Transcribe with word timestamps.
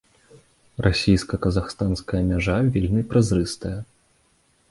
Расійска-казахстанская 0.85 2.23
мяжа 2.31 2.57
вельмі 2.77 3.01
празрыстая. 3.11 3.77